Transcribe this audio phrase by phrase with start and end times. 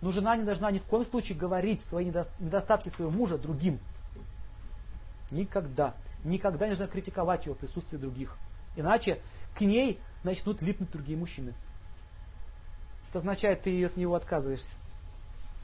[0.00, 3.78] Но жена не должна ни в коем случае говорить свои недостатки своего мужа другим.
[5.30, 5.94] Никогда.
[6.24, 8.36] Никогда не нужно критиковать его в присутствии других.
[8.76, 9.20] Иначе
[9.56, 11.54] к ней начнут липнуть другие мужчины.
[13.08, 14.70] Это означает, ты от него отказываешься.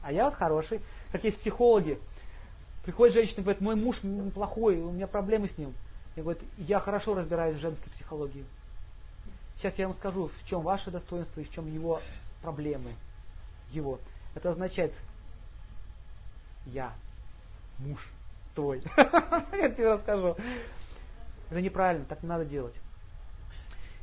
[0.01, 0.81] А я вот хороший.
[1.11, 1.99] Как есть психологи.
[2.83, 4.01] Приходит женщина и говорит, мой муж
[4.33, 5.73] плохой, у меня проблемы с ним.
[6.15, 8.45] Я говорю, я хорошо разбираюсь в женской психологии.
[9.57, 12.01] Сейчас я вам скажу, в чем ваше достоинство и в чем его
[12.41, 12.91] проблемы.
[13.71, 13.99] Его.
[14.35, 14.93] Это означает,
[16.65, 16.93] я,
[17.79, 17.99] муж
[18.55, 18.83] твой.
[19.51, 20.35] Я тебе расскажу.
[21.49, 22.75] Это неправильно, так не надо делать.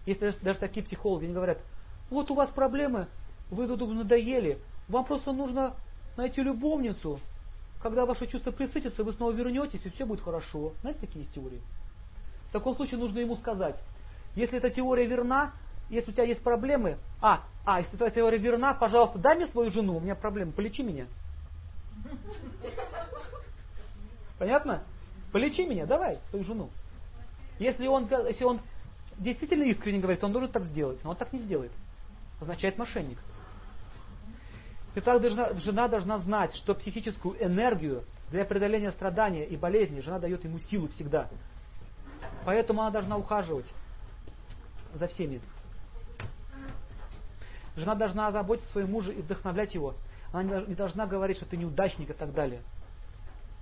[0.06, 1.58] Есть даже, такие психологи, они говорят,
[2.10, 3.06] вот у вас проблемы,
[3.50, 4.58] вы тут надоели,
[4.88, 5.74] вам просто нужно
[6.16, 7.20] найти любовницу.
[7.82, 10.72] Когда ваши чувства присытятся, вы снова вернетесь, и все будет хорошо.
[10.82, 11.60] Знаете, такие есть теории?
[12.48, 13.76] В таком случае нужно ему сказать,
[14.34, 15.52] если эта теория верна,
[15.90, 19.70] если у тебя есть проблемы, а, а, если твоя теория верна, пожалуйста, дай мне свою
[19.70, 21.06] жену, у меня проблемы, полечи меня.
[24.38, 24.82] Понятно?
[25.32, 26.70] Полечи меня, давай, свою жену.
[27.58, 28.60] Если он, если он
[29.18, 31.72] действительно искренне говорит, он должен так сделать, но он так не сделает.
[32.40, 33.18] Означает мошенник.
[34.94, 40.44] Итак, должна, жена должна знать, что психическую энергию для преодоления страдания и болезни жена дает
[40.44, 41.28] ему силу всегда.
[42.44, 43.66] Поэтому она должна ухаживать
[44.94, 45.40] за всеми.
[47.80, 49.94] Жена должна заботиться о своем муже и вдохновлять его.
[50.32, 52.60] Она не должна говорить, что ты неудачник и так далее.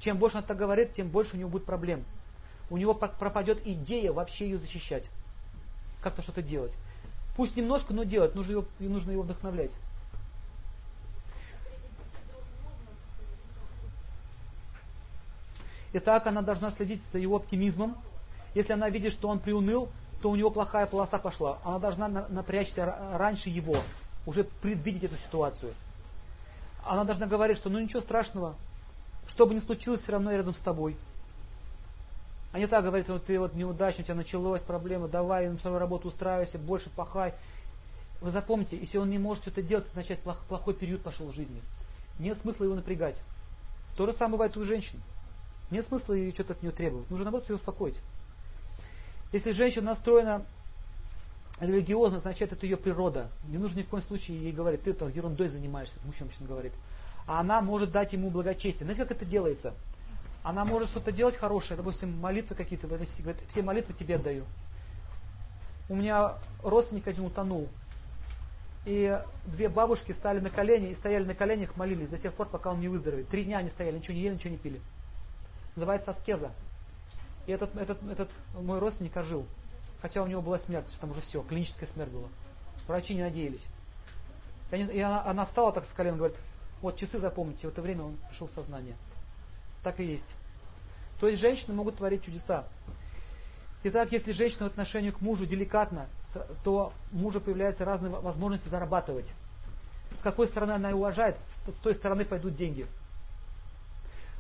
[0.01, 2.05] Чем больше она так говорит, тем больше у него будет проблем.
[2.69, 5.09] У него пропадет идея вообще ее защищать.
[6.03, 6.73] Как-то что-то делать.
[7.37, 8.35] Пусть немножко, но делать.
[8.35, 9.71] Нужно его, нужно его вдохновлять.
[15.93, 17.97] Итак, она должна следить за его оптимизмом.
[18.55, 19.89] Если она видит, что он приуныл,
[20.21, 21.59] то у него плохая полоса пошла.
[21.65, 23.77] Она должна напрячься раньше его,
[24.29, 25.73] уже предвидеть эту ситуацию.
[26.85, 28.57] Она должна говорить, что ну ничего страшного,
[29.27, 30.99] что бы ни случилось, все равно я рядом с тобой.
[32.53, 35.79] А не так говорить, вот ты вот неудачно, у тебя началась проблема, давай на свою
[35.79, 37.33] работу устраивайся, больше пахай.
[38.21, 41.63] Вы запомните, если он не может что-то делать, значит плохой период пошел в жизни.
[42.19, 43.17] Нет смысла его напрягать.
[43.97, 45.01] То же самое бывает у женщин.
[45.71, 47.09] Нет смысла ей что-то от нее требовать.
[47.09, 47.97] Нужно наоборот ее успокоить.
[49.33, 50.45] Если женщина настроена
[51.61, 53.31] религиозно, значит это ее природа.
[53.49, 56.73] Не нужно ни в коем случае ей говорить, ты там ерундой занимаешься, мужчина говорит.
[57.27, 58.85] А она может дать ему благочестие.
[58.85, 59.75] Знаете, как это делается?
[60.43, 63.09] Она может что-то делать хорошее, допустим, молитвы какие-то, говорит,
[63.49, 64.45] все молитвы тебе отдаю.
[65.89, 67.69] У меня родственник один утонул.
[68.85, 72.71] И две бабушки стали на колени и стояли на коленях, молились до тех пор, пока
[72.71, 73.29] он не выздоровеет.
[73.29, 74.81] Три дня они стояли, ничего не ели, ничего не пили.
[75.77, 76.53] Называется аскеза.
[77.47, 79.47] И этот, этот, этот мой родственник ожил.
[80.01, 82.29] Хотя у него была смерть, там уже все, клиническая смерть была.
[82.87, 83.65] Врачи не надеялись.
[84.71, 86.37] И, они, и она, она встала так с колен говорит,
[86.81, 88.97] вот часы запомните, в это время он пришел в сознание.
[89.83, 90.27] Так и есть.
[91.21, 92.65] То есть женщины могут творить чудеса.
[93.85, 96.09] Итак, если женщина в отношении к мужу деликатна,
[96.65, 99.27] то у мужа появляются разные возможности зарабатывать.
[100.19, 101.37] С какой стороны она уважает,
[101.67, 102.87] с той стороны пойдут деньги.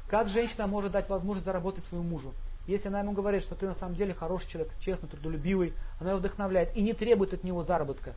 [0.09, 2.33] Как женщина может дать возможность заработать своему мужу?
[2.69, 6.19] Если она ему говорит, что ты на самом деле хороший человек, честный, трудолюбивый, она его
[6.19, 8.15] вдохновляет и не требует от него заработка,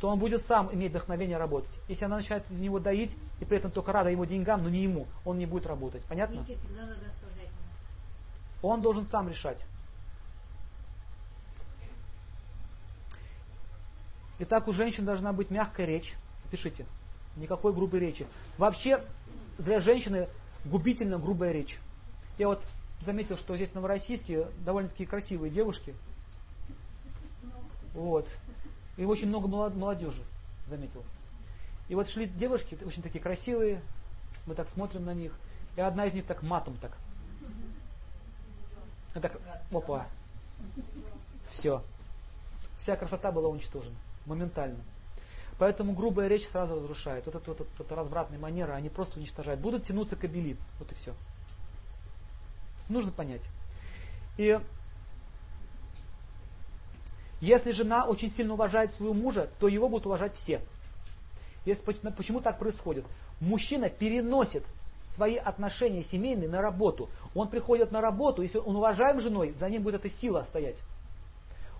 [0.00, 1.70] то он будет сам иметь вдохновение работать.
[1.86, 4.82] Если она начинает из него доить, и при этом только рада его деньгам, но не
[4.82, 6.04] ему, он не будет работать.
[6.06, 6.44] Понятно?
[8.62, 9.64] Он должен сам решать.
[14.40, 16.14] Итак, у женщин должна быть мягкая речь.
[16.50, 16.84] Пишите.
[17.36, 18.26] Никакой грубой речи.
[18.58, 19.04] Вообще,
[19.56, 20.28] для женщины
[20.64, 21.78] губительно грубая речь.
[22.40, 22.64] Я вот
[23.02, 25.94] заметил, что здесь новороссийские довольно-таки красивые девушки.
[27.92, 28.26] Вот.
[28.96, 30.22] И очень много молодежи,
[30.66, 31.04] заметил.
[31.90, 33.82] И вот шли девушки, очень такие красивые,
[34.46, 35.34] мы так смотрим на них,
[35.76, 36.96] и одна из них так матом так.
[39.14, 39.38] И так,
[39.70, 40.06] опа.
[41.50, 41.82] Все.
[42.78, 43.96] Вся красота была уничтожена.
[44.24, 44.80] Моментально.
[45.58, 47.26] Поэтому грубая речь сразу разрушает.
[47.26, 49.60] Вот это вот, вот, это развратные манеры, они просто уничтожают.
[49.60, 50.56] Будут тянуться к обели.
[50.78, 51.14] Вот и все.
[52.90, 53.42] Нужно понять.
[54.36, 54.58] И
[57.40, 60.60] если жена очень сильно уважает своего мужа, то его будут уважать все.
[61.64, 63.06] Если, почему так происходит?
[63.40, 64.64] Мужчина переносит
[65.14, 67.08] свои отношения семейные на работу.
[67.34, 70.76] Он приходит на работу, если он уважаем женой, за ним будет эта сила стоять.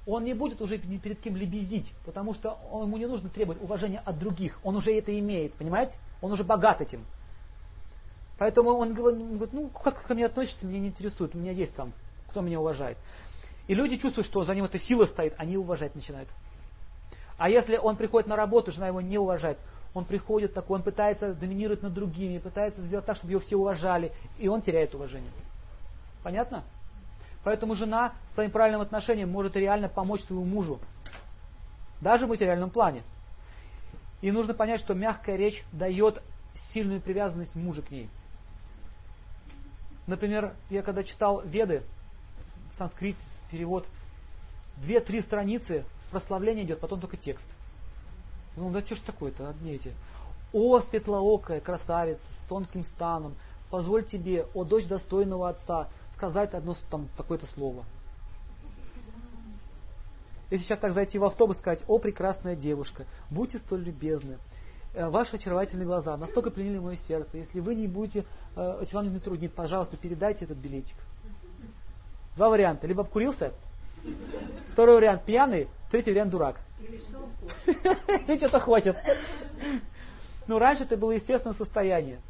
[0.07, 4.19] Он не будет уже перед кем лебезить, потому что ему не нужно требовать уважения от
[4.19, 4.59] других.
[4.63, 5.97] Он уже это имеет, понимаете?
[6.23, 7.05] Он уже богат этим.
[8.41, 11.93] Поэтому он говорит, ну как ко мне относится, меня не интересует, у меня есть там,
[12.29, 12.97] кто меня уважает.
[13.67, 16.27] И люди чувствуют, что за ним эта сила стоит, они уважать начинают.
[17.37, 19.59] А если он приходит на работу, жена его не уважает,
[19.93, 24.11] он приходит такой, он пытается доминировать над другими, пытается сделать так, чтобы его все уважали,
[24.39, 25.31] и он теряет уважение.
[26.23, 26.65] Понятно?
[27.45, 30.81] Поэтому жена своим правильным отношением может реально помочь своему мужу.
[32.01, 33.03] Даже в материальном плане.
[34.23, 36.23] И нужно понять, что мягкая речь дает
[36.73, 38.09] сильную привязанность мужа к ней.
[40.07, 41.83] Например, я когда читал Веды,
[42.77, 43.17] санскрит,
[43.51, 43.87] перевод,
[44.79, 47.47] две-три страницы прославление идет, потом только текст.
[48.57, 49.95] Ну да что ж такое-то, одни эти.
[50.53, 53.37] О, светлоокая красавица с тонким станом,
[53.71, 57.85] позволь тебе, о дочь достойного отца, сказать одно там такое-то слово.
[60.51, 64.39] Если сейчас так зайти в автобус и сказать, о, прекрасная девушка, будьте столь любезны,
[64.95, 67.39] ваши очаровательные глаза настолько пленили мое сердце.
[67.39, 68.25] Если вы не будете,
[68.57, 70.97] э, если вам не труднит, пожалуйста, передайте этот билетик.
[72.37, 72.87] Два варианта.
[72.87, 73.53] Либо обкурился,
[74.69, 76.61] второй вариант пьяный, третий вариант дурак.
[78.27, 78.97] Ты что-то хватит.
[80.47, 82.21] Ну, раньше это было естественное состояние.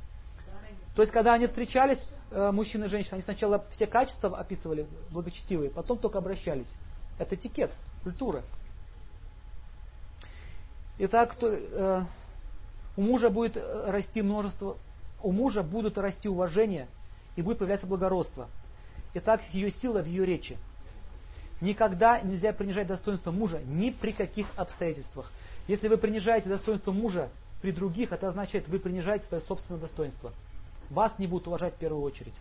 [0.94, 5.70] То есть, когда они встречались, э, мужчина и женщина, они сначала все качества описывали благочестивые,
[5.70, 6.70] потом только обращались.
[7.18, 7.70] Это этикет,
[8.02, 8.42] культура.
[10.98, 12.02] Итак, то, э,
[12.96, 14.76] у мужа будет э, расти множество,
[15.22, 16.88] у мужа будут расти уважение
[17.36, 18.48] и будет появляться благородство.
[19.14, 20.56] Итак, ее сила в ее речи.
[21.60, 25.30] Никогда нельзя принижать достоинство мужа ни при каких обстоятельствах.
[25.68, 27.28] Если вы принижаете достоинство мужа
[27.60, 30.32] при других, это означает, вы принижаете свое собственное достоинство.
[30.88, 32.34] Вас не будут уважать в первую очередь.